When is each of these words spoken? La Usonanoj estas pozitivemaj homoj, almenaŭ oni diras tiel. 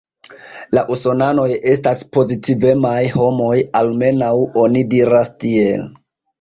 La 0.77 0.83
Usonanoj 0.95 1.45
estas 1.73 2.01
pozitivemaj 2.17 2.95
homoj, 3.19 3.53
almenaŭ 3.83 4.33
oni 4.67 4.85
diras 4.97 5.35
tiel. 5.47 5.89